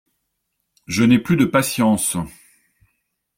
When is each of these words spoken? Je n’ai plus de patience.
Je 0.87 1.03
n’ai 1.03 1.19
plus 1.19 1.37
de 1.37 1.45
patience. 1.45 2.17